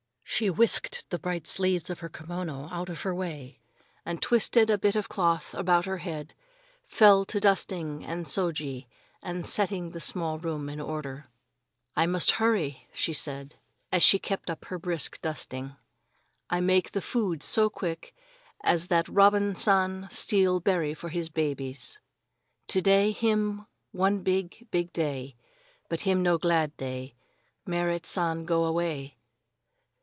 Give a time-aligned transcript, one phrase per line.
[0.23, 3.59] She tied the long sleeves of her bright kimono out of her way,
[4.03, 6.33] and twisting a bit of cloth about her head,
[6.87, 8.87] fell to dusting the shoji
[9.21, 11.29] and setting the small room in order.
[11.95, 13.57] "I must the hurry," she said,
[13.91, 15.75] as she kept up her brisk dusting.
[16.49, 18.15] "I make the food so quick
[18.63, 21.99] as that Robin San steal berry for his babies.
[22.69, 25.35] To day him one big, big day,
[25.87, 27.13] but him no glad day.
[27.67, 29.17] Merrit San go away."